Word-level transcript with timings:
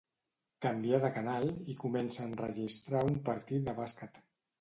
Canvia 0.65 0.99
de 1.03 1.11
canal 1.17 1.45
i 1.73 1.75
comença 1.83 2.23
a 2.23 2.25
enregistrar 2.29 3.03
un 3.11 3.21
partit 3.29 3.69
de 3.69 3.77
bàsquet. 3.83 4.19